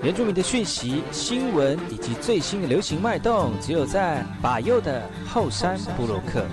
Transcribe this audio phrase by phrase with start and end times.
[0.00, 6.46] 原住民的讯息、新闻以及最新的流行脉动，只有在把右的后山部落克。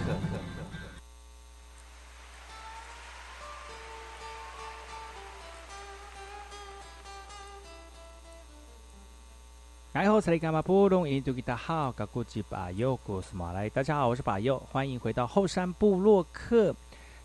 [9.94, 10.60] 来后，这里干嘛？
[10.60, 13.70] 布隆印度吉达好，噶古吉巴右古斯马来。
[13.70, 16.76] 大家好，我是巴右，欢迎回到后山部落客。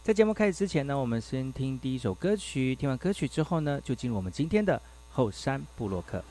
[0.02, 2.74] 在节目开始之前呢，我们先听第一首歌曲。
[2.74, 4.80] 听完歌曲之后呢，就进入我们今天的
[5.10, 6.24] 后山布洛克。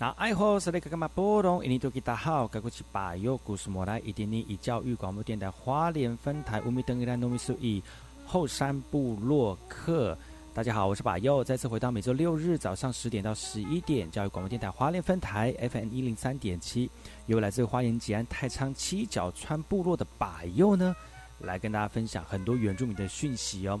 [0.00, 1.08] 那爱好是那个干嘛？
[1.08, 7.82] 波动，印尼多吉达好，该过去把右故事莫来，一点点以教育广播电台花莲分台乌米登伊兰糯米苏以
[8.24, 10.16] 后山部落客。
[10.54, 16.88] 大家好，我是把右，再次回到每周六日早上十点到十一点，教育广播电台花莲分台 FM 一零三点七，
[17.26, 20.94] 由来自花莲吉安太仓七角川部落的把右呢，
[21.40, 23.80] 来跟大家分享很多原住民的讯息哦。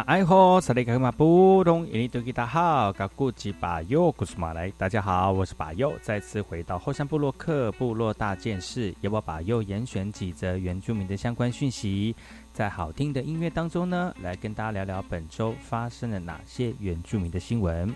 [0.00, 12.16] 爱好萨利卡马布隆，印尼多吉大好，噶古吉巴尤古斯马来，大家好，我是巴尤，再次回到后山部落克部落大件事，由我巴尤严选几则原住民的相关讯息，
[12.54, 17.94] 在好听的音乐当中呢，来跟大家聊聊本周发生了哪些原住民的新闻。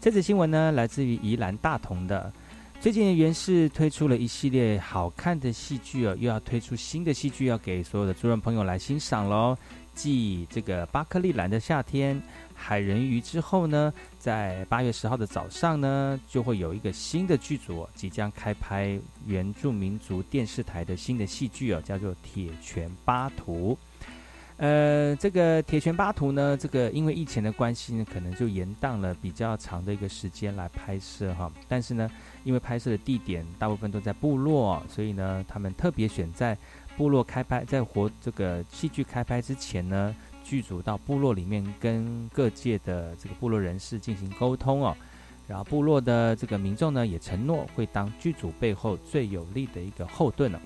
[0.00, 2.32] 这则新闻呢，来自于宜兰大同的，
[2.80, 9.56] 最近原氏推出了一系列好看的戏剧哦，又要推出新的戏剧，要给所有的主人朋友来欣赏喽。
[9.94, 12.20] 继这个巴克利兰的夏天、
[12.54, 23.78] 海人鱼之后呢，在八月十号的早上呢，就会有一个新的剧组即将开拍原住民族电视台的新的戏剧哦，叫做《铁拳巴图》。
[24.56, 31.50] 呃，这个《铁拳巴图》呢，这个因为疫情的关系呢，可能就延宕了比较长的一个时间来拍摄哈。
[31.66, 32.08] 但是呢，
[32.44, 36.56] 因为拍摄的地点大部分都在部落，所以呢，他们特别选在。
[36.96, 44.96] 部落开拍，在活这个戏剧开拍之前呢，剧组到部落里面跟各界的这个部落人士进行沟通哦，
[45.48, 50.60] 然后部落的这个民众呢也承诺会当剧组背后最有力的一个后盾了。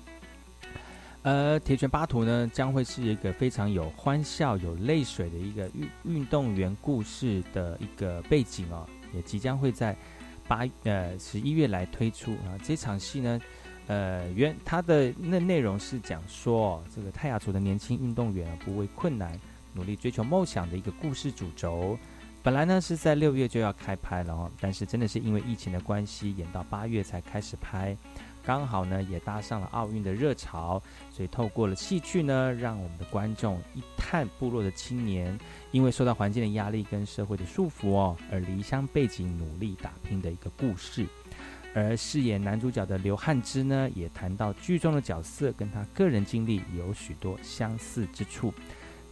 [1.23, 9.95] 呃，铁拳巴图呢将会是一个非常有欢笑、有泪水的一个运运动员故事的一个背景哦，也即将会在
[10.47, 13.39] 八呃十一月来推出啊，这场戏呢。
[13.89, 19.35] 呃，原它的那内容是讲说，这个泰雅族的年轻运动员不畏困难，
[19.73, 21.97] 努力追求梦想的一个故事主轴。
[22.43, 27.97] 本来呢是在六月就要开拍了哦，但是真的是因为疫情的关系，演到八月才开始拍。
[28.45, 30.79] 刚好呢也搭上了奥运的热潮，
[31.11, 35.35] 所以透过了戏剧呢，让我们的观众一探部落的青年，
[35.71, 41.07] 因为受到环境的压力跟社会的束缚哦，而离乡背井努力打拼的一个故事。
[41.73, 48.53] 而饰演男主角的刘汉之呢，也谈到剧中的角色跟他个人经历有许多相似之处。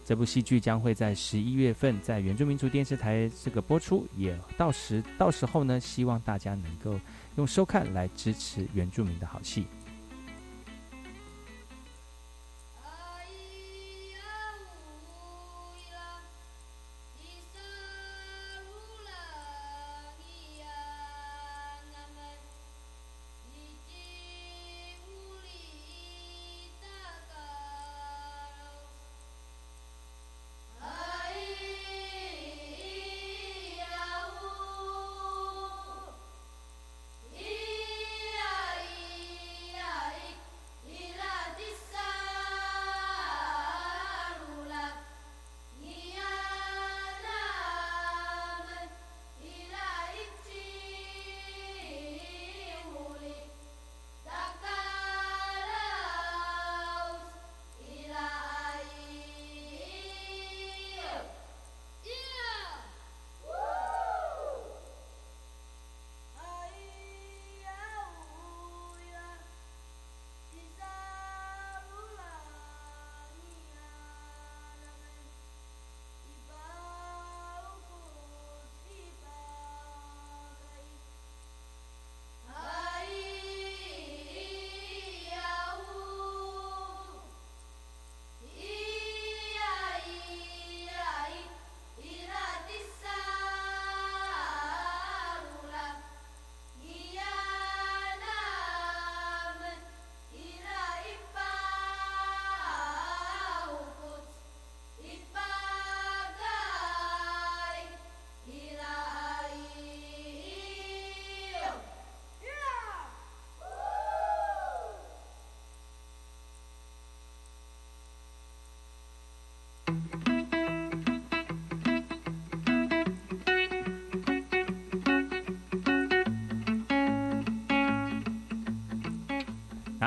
[0.04, 6.98] 这部戏剧将会在十一月份在原住民族电视台这个播出，也到时到时候呢，希望大家能够
[7.36, 9.66] 用收看来支持原住民的好戏。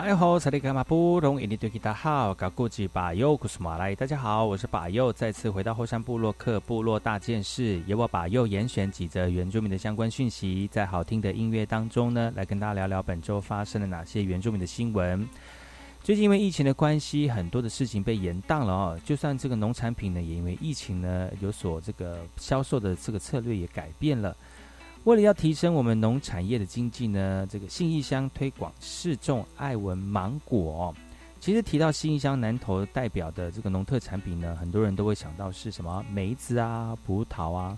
[0.02, 15.30] 哎吼，萨利卡马布隆，印尼对吉达好，噶古吉巴尤古斯马来，大家好，我是巴尤，再次回到后山部落克部落大件事，由我巴尤严选几则原住民的相关讯息，在好听的音乐当中呢，来跟大家聊聊本周发生了哪些原住民的新闻。
[16.04, 24.36] 最近因为疫情的关系，很多的事情被延宕了哦，就算这个农产品呢，也因为疫情呢，有所这个销售的这个策略也改变了。
[25.04, 30.94] 为了要提升我们农产业的经济呢，这个信义乡推广试种爱文芒果。
[31.40, 37.76] 其实提到信义乡南投代表的这个农特产品呢，很多人都会想到是什么梅子啊、葡萄啊。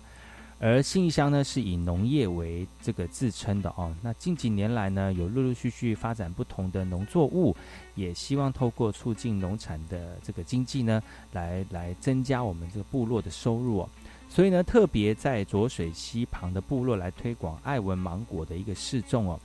[0.60, 3.94] 而信义乡呢是以农业为这个自称的哦。
[4.02, 7.56] 那近几年来呢，有陆陆续续发展不同的农作物，
[7.96, 11.02] 也希望透过促进农产的这个经济呢，
[11.32, 13.90] 来来增加我们这个部落的收入哦。
[14.34, 19.40] 所以呢，特别在浊水溪旁的部落来推广爱文芒果的一个试种哦。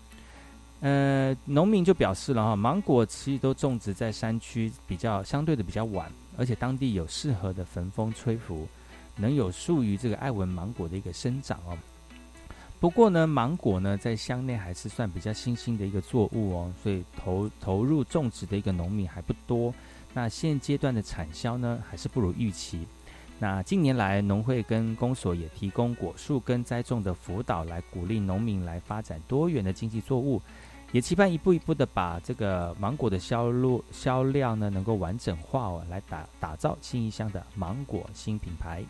[0.80, 8.66] 呃，农民就表示了哈，芒果其实都种植在山区，比较相对的比较晚，而且当地有适合的焚风吹拂。
[9.14, 11.76] 能有助于这个爱文芒果的一个生长哦。
[12.80, 19.74] 不过呢，芒果呢在乡内还是算比较新兴的一个作物哦，所以投投入种植的一个农民还不多。
[20.14, 22.86] 那现阶段的产销呢还是不如预期。
[23.40, 30.42] 那近年来，农会跟公所也提供果树跟栽种的辅导，来鼓励农民来发展多元的经济作物，
[30.90, 38.82] 也期盼一步一步的把这个芒果的销路销量呢能够完整化哦，来打打造新一乡的芒果新品牌。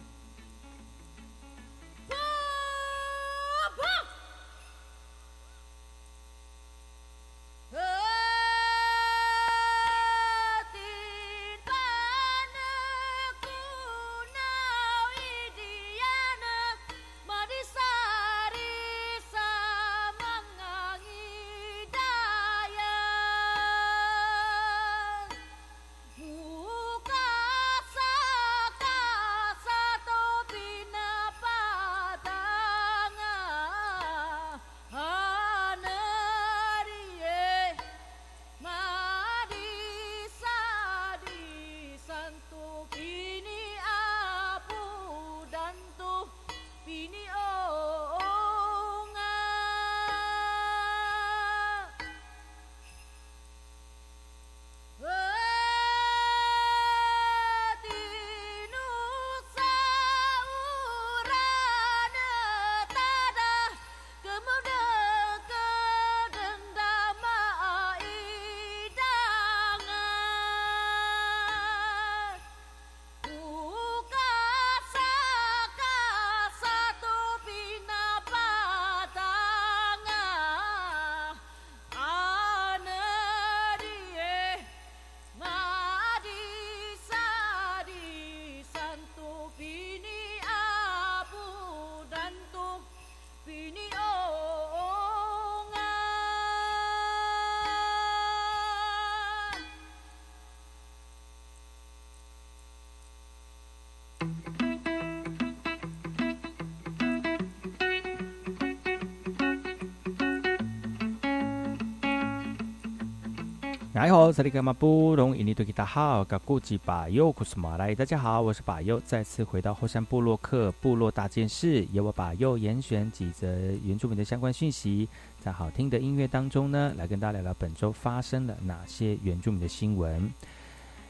[114.00, 123.48] 你好，这里是马布隆印尼多吉达好，噶古吉巴尤库斯马来，大家好，我是巴尤，再次回到后山部落克部落大件事，由我巴尤严选几则
[123.82, 125.08] 原住民的相关讯息，
[125.40, 130.32] 在好听的音乐当中呢，来跟大家聊聊本周发生了哪些原住民的新闻。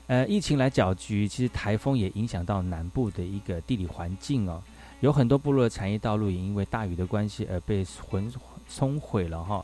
[0.07, 4.63] 呃，疫情来搅局，其实台风也影响到南部的一个地理环境哦，
[5.01, 8.33] 有很多部落的产业道路也因为大雨的关系而被浑
[8.67, 9.63] 冲毁了哈。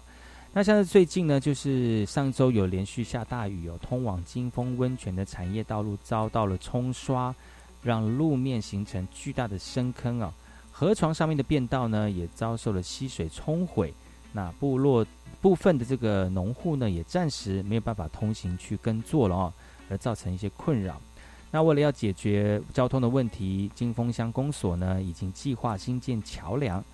[0.57, 7.35] 那像是最近呢，就是上周有连续下大雨，有通往金峰温泉的产业道路遭到了冲刷，
[7.83, 10.33] 让路面形成巨大的深坑啊。
[10.71, 13.93] 河床上面的便道呢，也遭受了溪水冲毁。
[14.33, 15.05] 那部落
[15.41, 19.53] 部分的这个农户呢，也暂时没有办法通行去耕作了哦，
[19.91, 21.03] 而造成一些困扰。
[21.51, 26.85] 那为了要解决交通的问题，金峰乡公所呢，已经计划新建桥梁。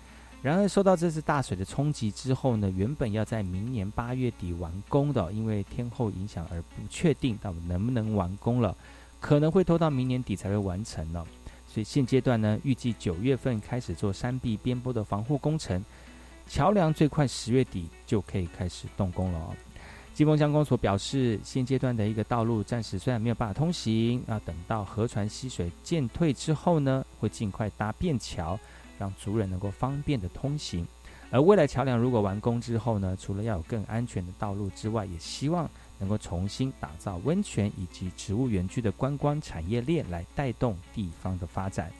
[0.41, 8.75] 然而，受到这次大水的冲击之后呢，原本要在明年八月底完工的，因为天候影响而不确定到底能不能完工了，
[9.19, 11.23] 可能会拖到明年底才会完成呢。
[11.67, 15.85] 所以现阶段呢，预计九月份开始做山壁边坡的防护工程，
[16.47, 19.55] 桥梁最快十月底就可以开始动工了哦。
[20.15, 28.59] 金峰乡公所表示，现阶段的一个道路暂时虽然没有办法通行，那等到河船溪水渐退之后呢，会尽快搭便桥。
[29.01, 30.87] 让族人能够方便的通行，
[31.31, 41.91] 而未来桥梁如果完工之后呢，除了要有更安全的道路之外，也希望能够重新打造温泉以及植物园区的观光产业链，来带动地方的发展。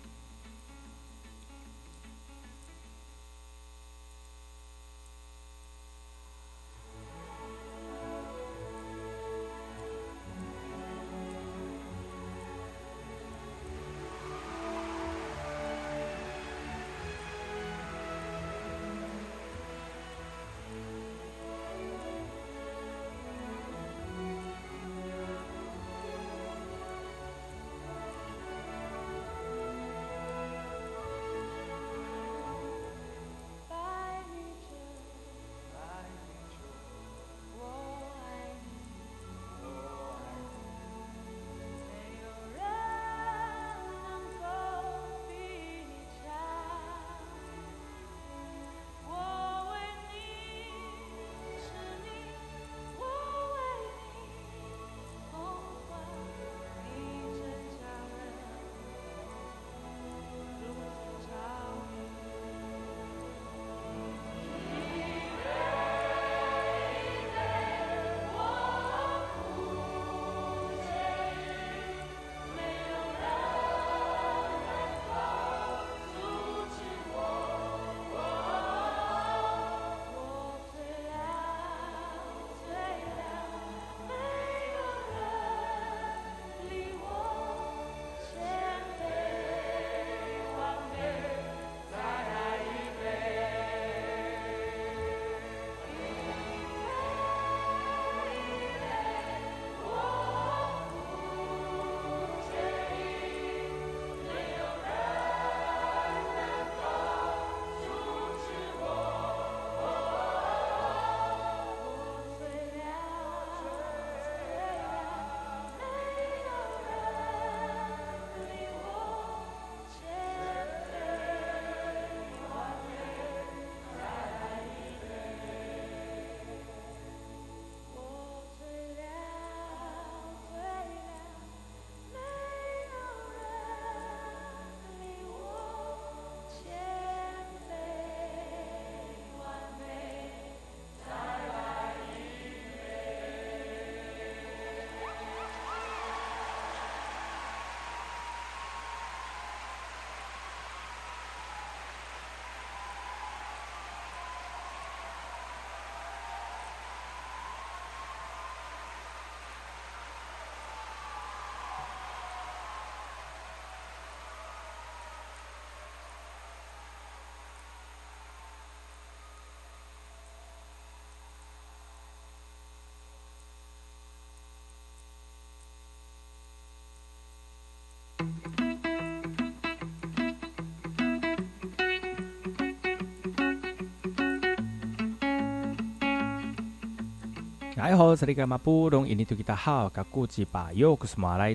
[187.78, 189.08] 哎吼，这里干嘛不懂？
[189.08, 190.98] 印尼土吉达好，噶古吉巴佑，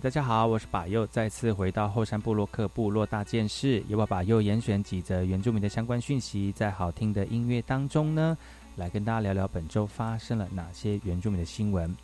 [0.02, 8.36] 大家好，我是巴佑，再次回到后山部落克部落大件事，由我巴佑严选几则原住民的相关讯息，在好听的音乐当中呢，
[8.76, 11.94] 来跟大家聊聊本周发生了哪些原住民的新闻。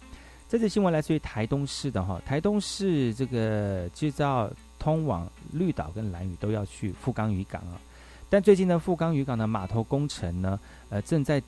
[0.47, 7.81] 这则新闻来自于台东市的哈，台东市这个制造通往绿岛跟蓝屿都要去富冈渔港啊，
[8.29, 11.43] 但最近呢，富冈渔港的码头工程呢，呃，正在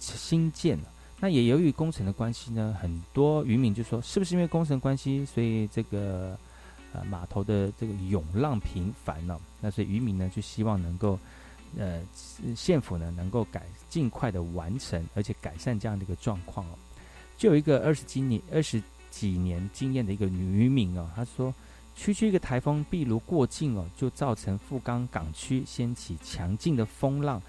[0.00, 0.76] 新建。
[1.24, 6.38] 那也由于工程的关系呢，很多渔民就说，是不是因为工程关系，所以这个
[6.92, 9.40] 呃码头的这个涌浪频繁呢？
[9.58, 11.18] 那所以渔民呢就希望能够
[11.78, 12.02] 呃
[12.54, 16.74] 县府呢能够改尽快的完成，而且改善这样的一个状况哦。
[17.38, 21.54] 就有一个二十几年二十几年经验的一个渔民哦，他说，
[21.96, 27.40] 区区一个台风壁炉过境哦，就造成富冈港区掀起强劲的风浪。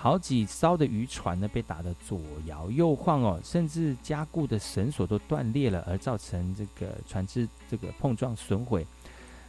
[0.00, 8.86] 好几艘的渔船呢被打得左摇右晃哦，甚至加固的绳索都断裂了，而造成这个船只这个碰撞损毁。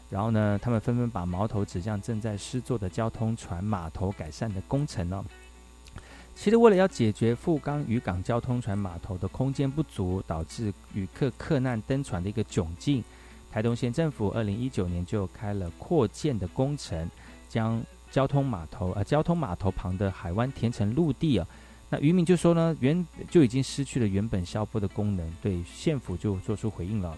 [0.09, 5.23] 然后呢，他们纷纷把矛头指向正在施作的交通船码头改善的工程哦。
[6.33, 13.03] 其实为了要解决富冈渔港交通船码头的空间不足，导致旅客客难登船的一个窘境，
[13.51, 17.07] 台东县政府二零一九年就开了扩建的工程，
[17.47, 17.79] 将。
[18.11, 21.47] 交通码头呃，交通码头旁的海湾填成陆地啊，
[21.89, 27.17] 那渔民就说呢，原就已经失去了原本消波的功能，对县府就做出回应了。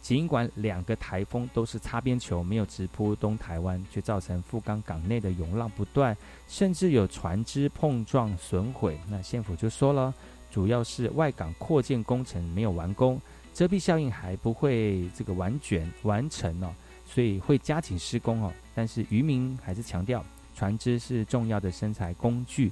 [0.00, 9.00] 尽管两个台风都是擦边球，没有直扑东台湾，却造成富冈港内的涌浪不断，甚至有船只碰撞损毁。
[9.08, 10.14] 那县府就说了，
[10.48, 13.20] 主要是外港扩建工程没有完工，
[13.52, 16.72] 遮蔽效应还不会这个完全完成哦。
[17.16, 20.22] 所以会加紧施工哦，但是渔民还是强调，
[20.54, 22.70] 船只是重要的生财工具，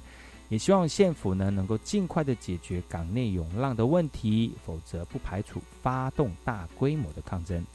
[0.49, 7.65] 也希望县府呢能够尽快的解决港内涌浪的问题，否则不排除发动大规模的抗争。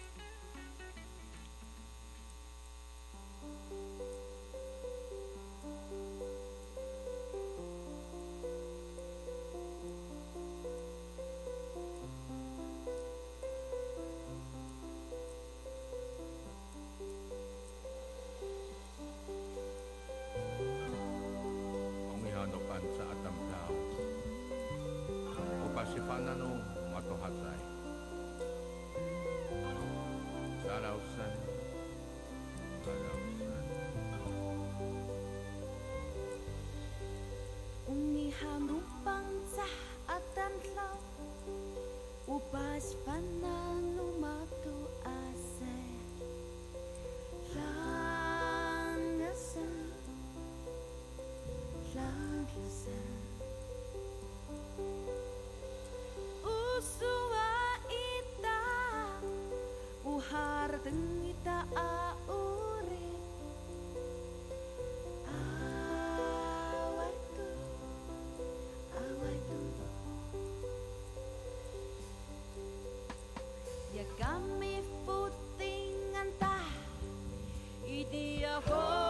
[78.11, 79.10] the hope.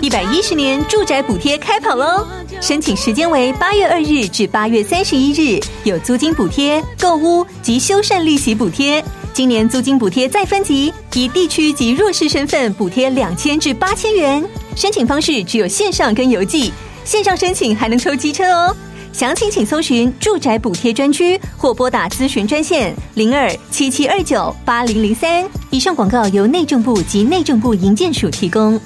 [0.00, 2.26] 一百一十年住宅补贴开跑喽！
[2.60, 9.02] 申请时间为八月二日至八月三十一日，有租金补贴、购屋及修缮利息补贴。
[9.32, 14.44] 今年租金补贴再分级，以地区及弱势身份补贴两千至八千元。
[14.76, 16.72] 申请方式只有线上跟邮寄，
[17.04, 18.76] 线上申请还能抽机车哦。
[19.12, 25.44] 详情请搜寻住宅补贴专区或拨打咨询专线零二七七二九八零零三。
[25.70, 28.78] 以上广告由内政部及内政部营建署提供。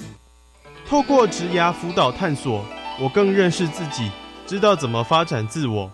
[0.91, 2.65] 透过职涯辅导探索，
[3.01, 4.11] 我更认识自己，
[4.45, 5.89] 知道怎么发展自我。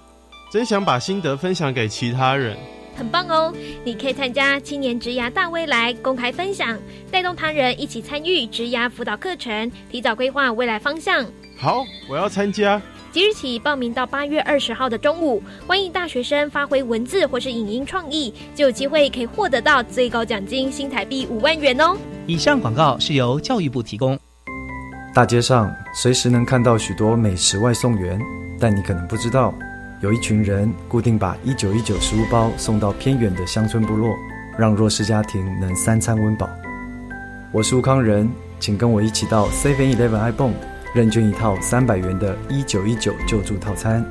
[0.51, 2.57] 真想把心得分享给其他人，
[2.97, 3.53] 很棒哦！
[3.85, 6.79] 你可以参加青年职涯大未来公开分享，
[7.11, 11.23] 带动他人一起参与职涯辅导课程，提早规划未来方向。
[11.59, 12.81] 好，我要参加。
[13.13, 21.95] 即日起报名到八月二十号的中午，欢迎大学生发挥文字或是影音创意，就有机会可以获得到最高奖金新台币五万元哦。
[22.27, 24.19] 以上广告是由教育部提供。
[25.17, 28.21] 大街上随时能看到许多美食外送员，
[28.61, 29.55] 但你可能不知道，
[30.03, 34.15] 有一群人固定把一九一九食物包送到偏远的乡村部落，
[34.59, 36.51] 让弱势家庭能三餐温饱。
[37.51, 38.29] 我是吴康仁，
[38.61, 40.53] 请跟我一起到 Seven Eleven iPhone
[40.93, 44.05] 认捐一套三百元的一九一九救助套餐，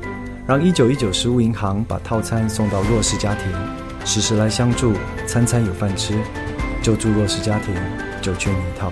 [0.48, 3.46] 让一九一九食物银行把套餐送到弱势家庭，
[4.04, 4.94] 时时来相助，
[5.28, 6.16] 餐餐有饭吃，
[6.82, 7.76] 救助弱势家庭，
[8.24, 8.92] 就缺你一套。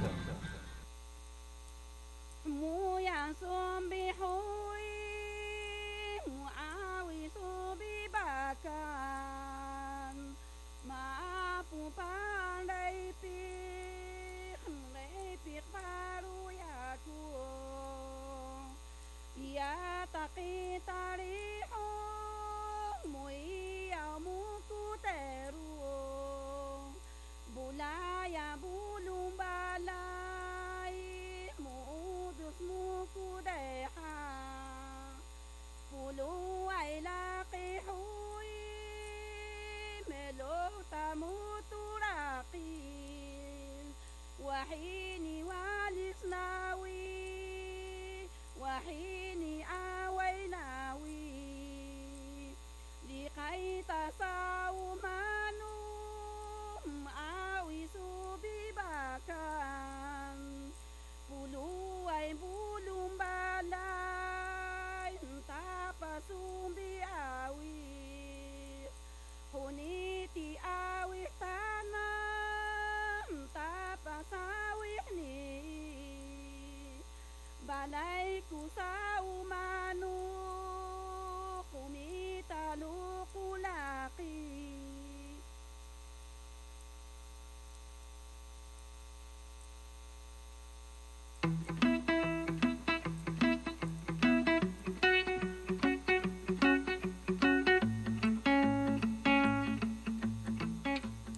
[77.91, 79.20] đây cú sao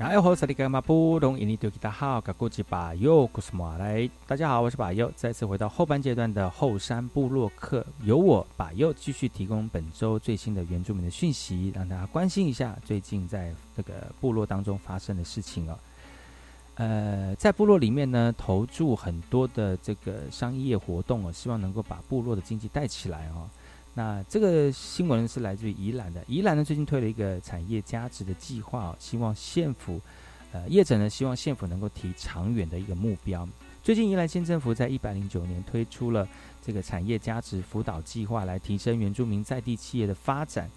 [0.04, 15.80] 哎，好，萨利格马布隆印尼多吉达好，噶古吉巴尤古斯马来，大家好，我是巴尤，再次回到后半阶段的后山部落客，由我巴尤继续提供本周最新的原住民的讯息，让大家关心一下最近在这个部落当中发生的事情哦。
[16.76, 23.50] 呃，在部落里面呢，投注很多的这个商业活动哦，希望能够把部落的经济带起来哦。
[23.94, 30.02] 那这个新闻是来自于宜兰的，宜兰呢最近推了一个产业价值的计划，希望县府，
[30.52, 33.48] 呃业者呢希望县府能够提长远的一个目标。
[33.84, 36.28] 最近宜兰县政府在一百零九年推出了
[36.66, 40.70] 这个产业价值辅导计划，来提升原住民在地企业的发展。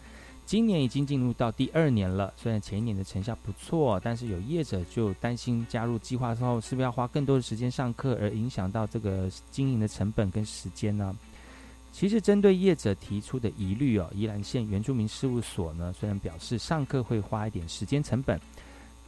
[0.44, 11.16] 今年已经进入到第二年了，虽然前一年的成效不错，但是有业者就担心加入计划之后，是不是要花更多的时间上课，而影响到这个经营的成本跟时间呢？
[11.98, 18.38] 其实针对业者提出的疑虑哦，宜兰县原住民事务所呢，虽然表示上课会花一点时间成本，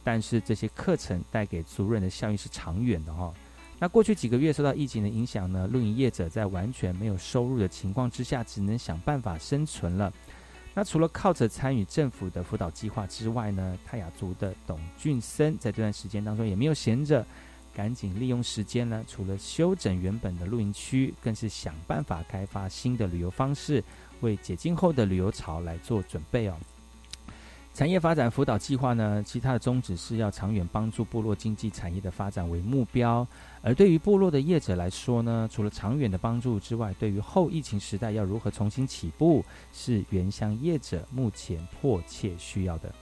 [0.03, 3.31] 但是这些课程带给族人的效益是长远的哈。
[3.77, 10.11] 那过去几个月受到疫情的影响呢，露营业者在完全没有收入的情况之下，只能想办法生存了。
[10.73, 17.23] 那除了靠着参与政府的辅导计划之外呢，泰雅族的董俊森在这段时间当中也没有闲着。
[17.79, 23.81] 赶紧利用时间呢，除了修整原本的露营区，更是想办法开发新的旅游方式，
[24.19, 26.57] 为解禁后的旅游潮来做准备哦。
[27.73, 33.25] 产业发展辅导计划呢，其他的宗旨是要长远帮助部落经济产业的发展为目标。
[33.61, 42.93] 而对于部落的业者来说呢，除了长远的帮助之外，对于后疫情时代要如何重新起步，是原乡业者目前迫切需要的。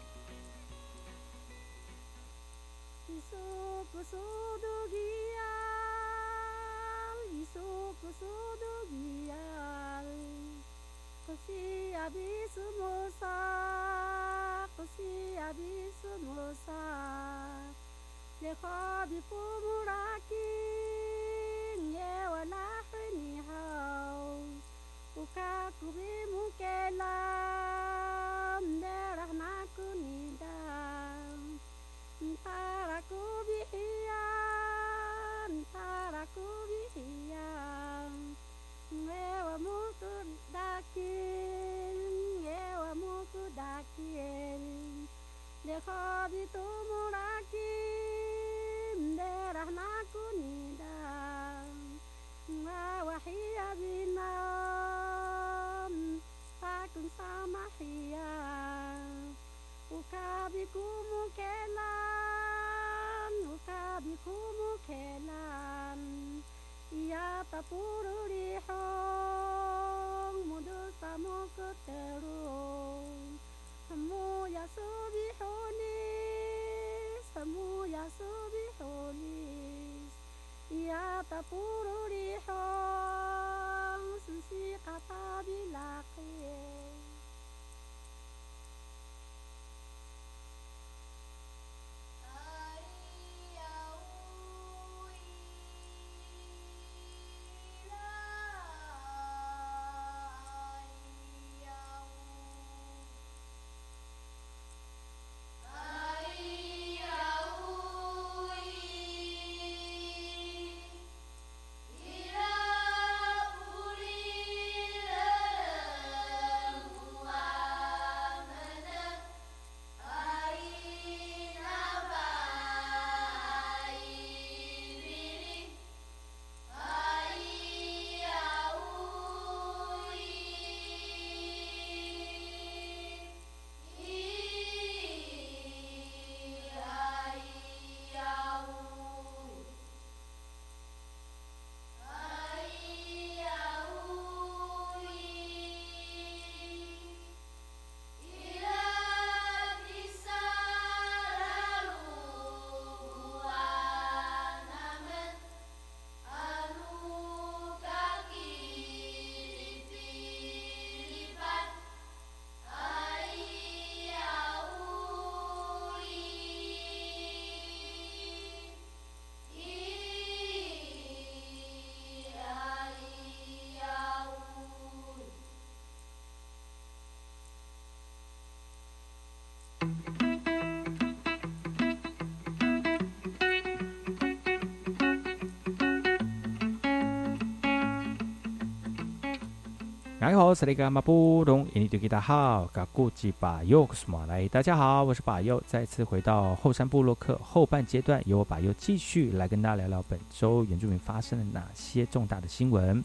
[190.19, 203.01] 你好，是那个马布隆，印尼对吉达好，噶古吉巴尤马来，大家好，我是巴尤，再次回到后山部落克后半阶段，由我巴尤继续来跟大家聊聊本周原住民发生了哪些重大的新闻。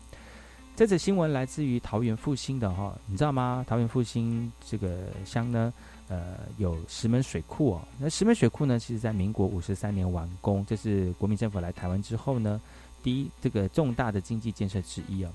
[0.74, 3.62] 这则新闻来自于桃园复兴的哈，你知道吗？
[3.68, 5.70] 桃园复兴这个乡呢，
[6.08, 7.82] 呃，有石门水库哦。
[7.98, 12.58] 那石门水库呢，其实在民国五十三年完工，这是国民政府来台湾之后呢，
[13.02, 15.30] 第一这个重大的经济建设之一哦。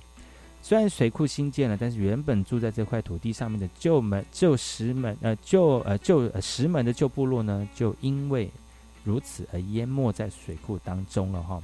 [0.67, 8.51] 虽然水库新建了，但是原本住在这块土地上面的旧门、旧石门、呃旧呃旧石门的旧部落呢，就因为
[9.05, 11.63] 如此而淹没在水库当中了哈。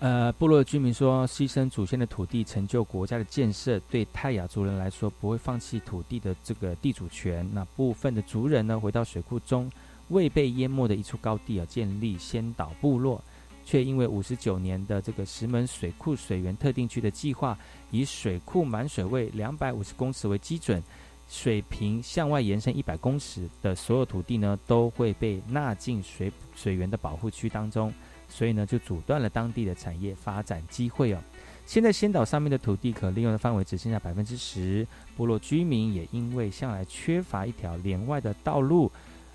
[0.00, 7.48] 呃，部落的居民说，牺牲祖先的土地，成就国家的建设，对泰雅族人来说，不会放弃土地的这个地主权。
[7.54, 9.70] 那部分的族人呢，回到水库中
[10.08, 13.22] 未被淹没的一处高地啊，建立先导部落。
[13.64, 17.56] 却因为五十九年的这个石门水库水源特定区的计划，
[17.90, 20.82] 以水库满水位两百五十公尺为基准，
[21.28, 27.92] 水平向外延伸一百公尺的所有土地呢，都会被纳进水水源的保护区当中，
[28.28, 31.18] 所以呢，就阻断了当地的产业发展机会哦。
[31.64, 34.84] 现在仙岛上面的土地可利用的范围只剩下百分之十，
[35.16, 38.90] 部落居民也因为向来缺乏一条连外的道路。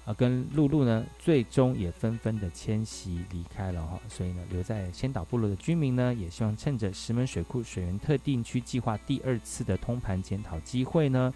[0.07, 11.33] 啊，跟陆路呢，最终也纷纷的迁徙离开了哈，所以呢，留在仙岛部落的居民呢，也希望趁着石门水库水源特定区计划第二次的通盘检讨机会呢，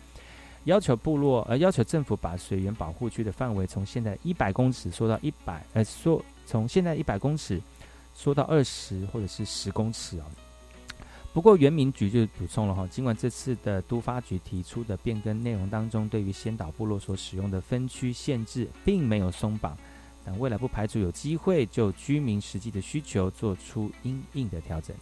[0.63, 7.61] 要求部落呃要求政府把水源保护区的范围从现在一百公尺缩到一百呃缩从现在一百公尺
[8.13, 10.25] 缩到二十或者是十公尺啊。
[11.33, 19.77] 不过，原民局就补充了哈，尽管这次的都发局提出的变更内容当中，对于先导部落所使用的分区限制并没有松绑，
[20.25, 24.93] 但未来不排除有机会就居民实际的需求做出应应的调整。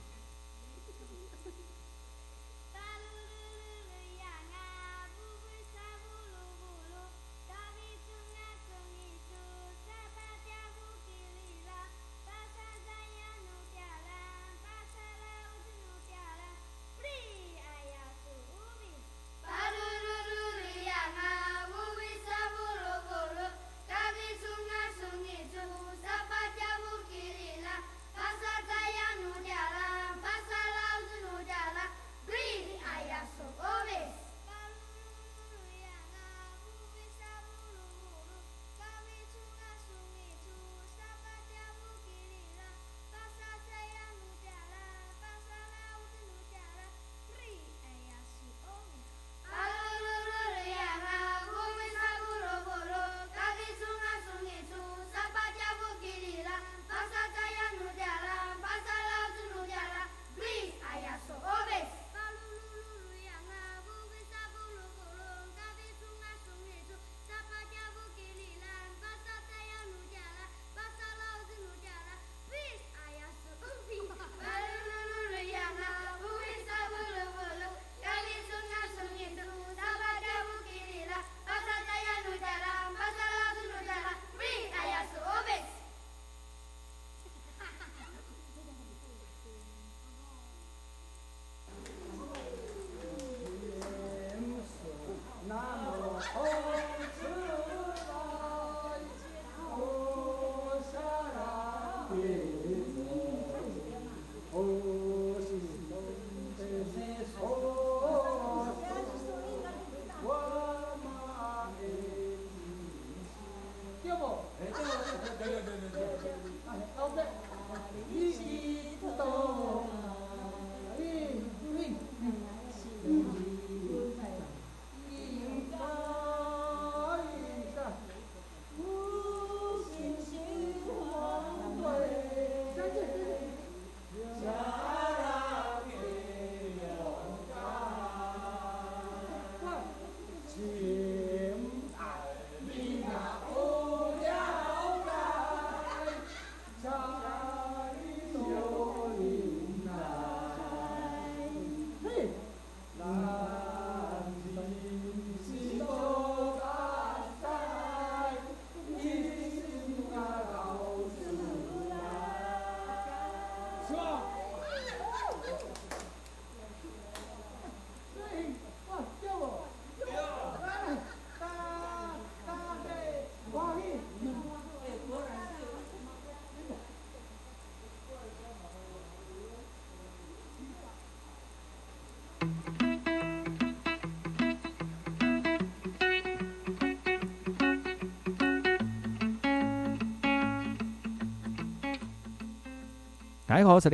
[193.49, 193.89] 大家好，我是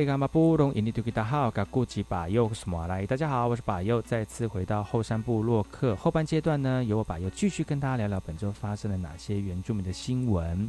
[2.66, 3.06] 马来。
[3.06, 10.68] 大家好，我是巴佑，再次回到后山部落客后半阶段呢，由我巴佑继续跟大家聊聊本周发生了哪些原住民的新闻。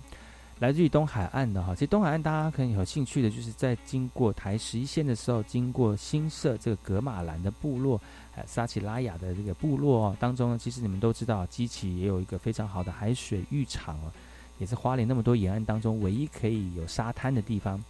[0.60, 8.00] 来自于东海岸的哈，其实东海岸大家可能有兴趣的，就是在经过台十一线的时候，经过新社这个格马兰的部落，
[8.38, 14.12] 呃，撒奇拉雅的这个部落当中呢，其实你们都知道，基奇也有一个非常好的海水浴场哦，
[14.60, 17.84] 也是花莲那么多沿岸当中唯一可以有沙滩的地方。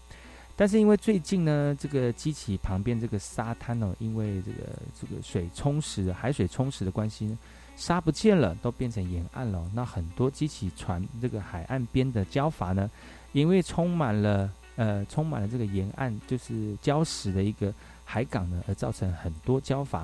[0.60, 4.58] 但是因为最近呢，这个机器旁边这个沙滩呢，因为这个
[4.99, 7.38] 这个水充实、海水充实的关系，
[7.76, 9.64] 沙不见了，都变成沿岸了。
[9.76, 12.89] 那很多机器船这个海岸边的礁筏呢，
[13.34, 17.72] 因为充满了呃充满了这个沿岸就是礁石的一个
[18.03, 20.03] 海港呢，而造成很多礁筏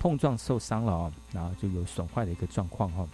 [0.00, 3.08] 碰撞受伤了哦，然后就有损坏的一个状况哦。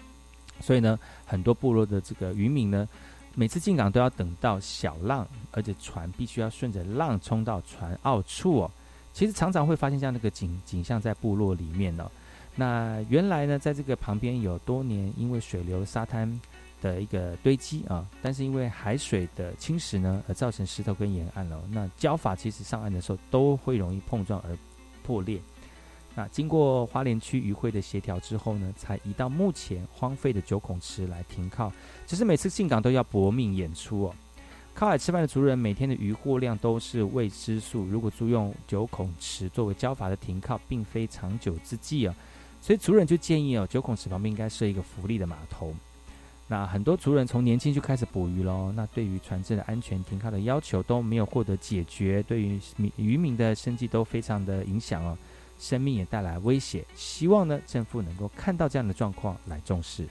[0.58, 2.88] 所以呢，很多部落的这个渔民呢，
[3.34, 8.70] 每次进港都要等到小浪，而且船必须要顺着浪冲到船澳处哦。
[9.12, 12.10] 其实常常会发现这样的一个景景象在部落里面呢。
[12.54, 16.40] 那原来呢，在这个旁边有多年因为水流沙滩
[16.82, 21.60] 的一个堆积啊，但是因为海水的侵蚀呢，而造成石头跟沿岸了。
[21.70, 24.56] 那礁法其实上岸的时候都会容易碰撞而
[25.04, 25.40] 破裂。
[26.14, 31.72] 那经过花莲区渔会的协调之后呢，才移到目前荒废的九孔池来停靠。
[32.08, 34.14] 只是每次进港都要搏命演出哦。
[34.72, 37.84] 靠海吃饭的族人每天的渔获量都是未知数。
[37.84, 42.14] 如果租用九孔池作为交法的停靠，并非长久之计啊。
[42.62, 45.74] 所以族人就建议哦，九孔池旁边应该设一个福利的码头。
[46.46, 48.72] 那很多族人从年轻就开始捕鱼喽。
[48.74, 52.58] 那对于船只的安全停靠的要求都没有获得解决，对于
[52.96, 55.18] 渔民的生计都非常的影响哦，
[55.58, 56.82] 生命也带来威胁。
[56.94, 60.08] 希望呢，政府能够看到这样的状况来重视。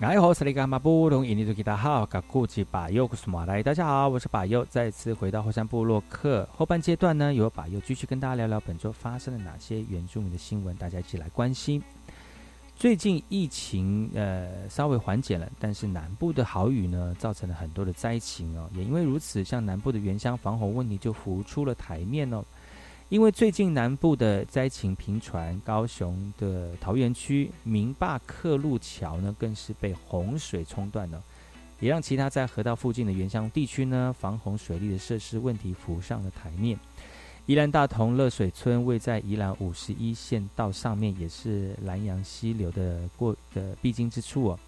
[0.00, 11.82] 哎，好，是那个马布隆，印尼族吉他好，噶古吉巴尤古斯马来，大家好，我是巴尤，再次回到后山部落克后半阶段呢，由巴尤继续跟大家聊聊本周发生了哪些原住民的新闻，大家一起来关心。
[12.74, 22.42] 最近疫情呃稍微缓解了，但是南部的豪雨呢，造成了很多的灾情哦，也因为如此，像南部的原乡防洪问题就浮出了台面哦。
[23.10, 31.20] 因为最近南部的灾情频传，高雄的桃园区明坝客路桥呢，更是被洪水冲断了，
[31.80, 36.78] 也让其他在河道附近的原乡地区呢，防洪水利的设施问题浮上了台面。
[37.46, 44.58] 宜兰大同乐水村位在宜兰五十一线道上面，也是南洋溪流的过的必经之处哦。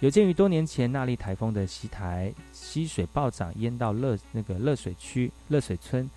[0.00, 6.10] 有鉴于多年前那莉台风的袭台，溪水暴涨淹到乐那个乐水区乐水村。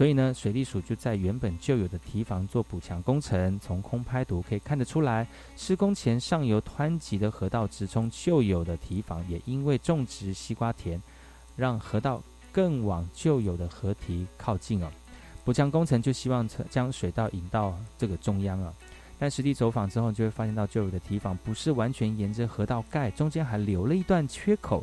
[0.00, 3.60] 所以呢，水利署就在原本就有的堤防做补强工程。
[3.60, 5.26] 从空拍图可以看得出来，
[5.58, 10.98] 施工前上游湍急的河道直冲旧有的堤防，也因为种植西瓜田，
[11.54, 14.90] 让河道更往旧有的河堤靠近哦。
[15.44, 18.72] 补强工程就希望将水道引到这个中央啊。
[19.18, 24.82] 但实地走访之后，就会发现到旧有的堤防不是完全沿着河道盖，中间还留了一段缺口。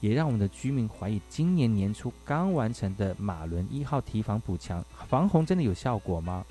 [0.00, 6.44] 也让我们的居民怀疑，今年年初刚完成的马伦一号堤防补强防洪真的有效果吗？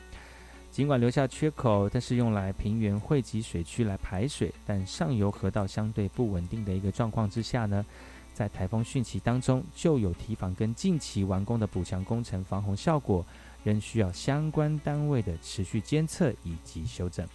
[0.71, 7.85] 尽管留下缺口，但是用来平原汇集水区来排水，但上游河道相对不稳定的一个状况之下呢，
[8.33, 13.25] 在台风汛期当中，就有堤防跟近期完工的补强工程防洪效果，
[13.63, 17.25] 仍需要相关单位的持续监测以及修正。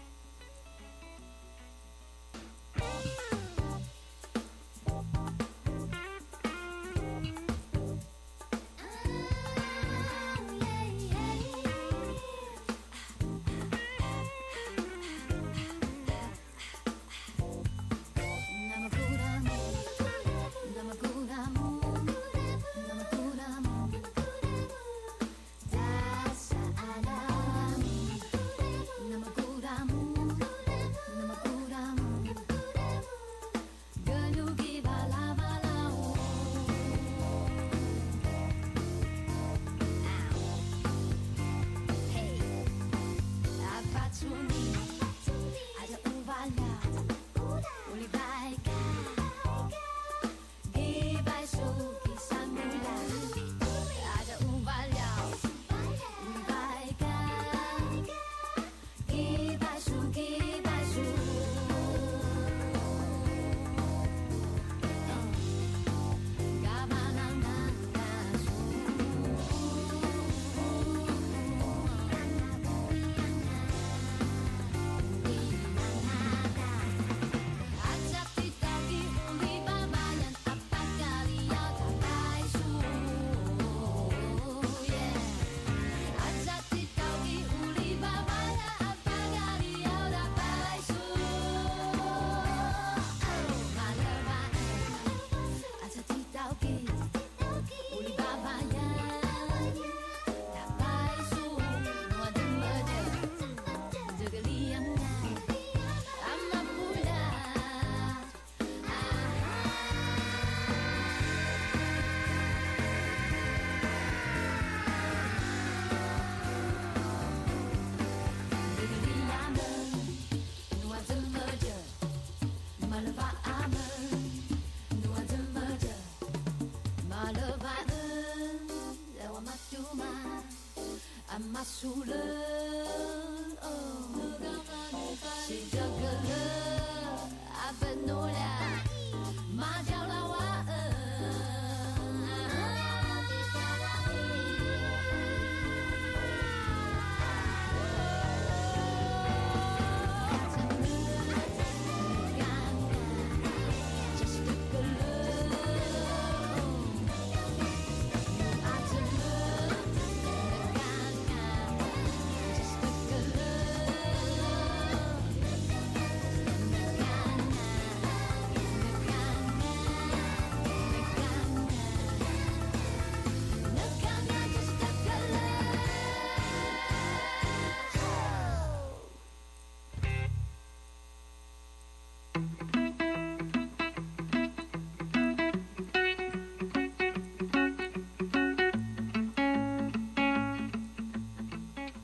[131.81, 132.40] 除了。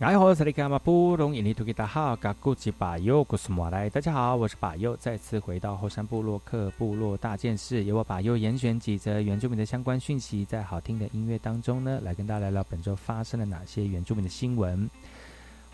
[0.06, 0.44] 大家好，我是
[2.70, 3.90] 巴佑，古斯莫来。
[3.90, 14.88] 大家好，我是巴佑，再次回到后山部落克部落大件事，由我巴佑严选几则原住民的相关讯息，在好听的音乐当中呢，来跟大家聊聊本周发生了哪些原住民的新闻。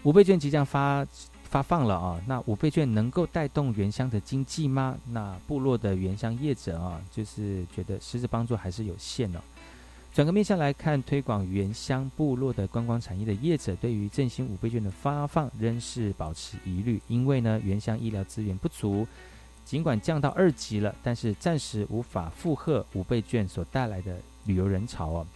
[0.03, 1.07] 五倍券即将发
[1.43, 4.97] 发放了啊，那五倍券能够带动原乡的经济吗？
[5.11, 9.41] 那部落的原乡业者啊，就是觉得实质帮助还是有限哦。
[10.13, 19.09] 转个面向来看，推广原乡部落的观光产业的业者，对于振兴五倍券的发放仍是保持疑虑，因为呢，原乡医疗资源不足，
[19.65, 25.27] 尽管降到二级了，但是暂时无法负荷五倍券所带来的旅游人潮哦。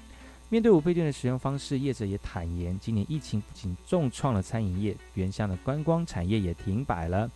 [0.51, 7.31] 面对五倍券的使用方式，业者也坦言，今年疫情不仅重创了餐饮业，原乡的观光产业也停摆了。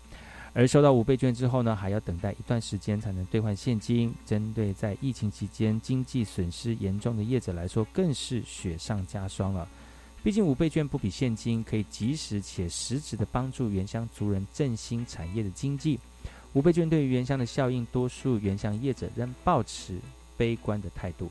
[0.52, 4.12] 而收到五倍券之后呢，还要等待一段时间才能兑换现金。
[4.26, 9.68] 针对在疫情期间经济损失严重的业者来说，更是雪上加霜了。
[10.22, 15.98] 毕竟五倍券不比现金，可以及时且实质的帮助原乡族人振兴产业的经济。
[16.52, 19.98] 五倍券对于原乡的效应，多数原乡业者仍保持
[20.36, 21.30] 悲观的态度。